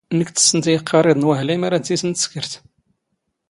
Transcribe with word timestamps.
ⵎⴽ 0.17 0.27
ⵜⵙⵙⵏⵜ 0.35 0.65
ⵉ 0.71 0.75
ⵉⵇⵇⴰⵔⵉⴹⵏ 0.75 1.21
ⵡⴰⵀⵍⵉ 1.27 1.55
ⵎⴰ 1.57 1.67
ⵔⴰⴷ 1.71 1.83
ⵙⵉⵙⵏ 1.87 2.11
ⵜⵙⴽⵔⵜ. 2.19 2.51